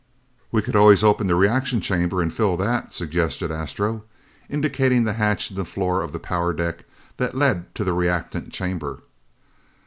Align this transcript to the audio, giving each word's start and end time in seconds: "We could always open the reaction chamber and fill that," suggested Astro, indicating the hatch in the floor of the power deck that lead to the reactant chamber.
"We 0.51 0.63
could 0.63 0.75
always 0.75 1.03
open 1.03 1.27
the 1.27 1.35
reaction 1.35 1.79
chamber 1.79 2.23
and 2.23 2.33
fill 2.33 2.57
that," 2.57 2.91
suggested 2.91 3.51
Astro, 3.51 4.03
indicating 4.49 5.03
the 5.03 5.13
hatch 5.13 5.51
in 5.51 5.57
the 5.57 5.63
floor 5.63 6.01
of 6.01 6.11
the 6.11 6.17
power 6.17 6.53
deck 6.53 6.85
that 7.17 7.35
lead 7.37 7.65
to 7.75 7.83
the 7.83 7.93
reactant 7.93 8.51
chamber. 8.51 9.01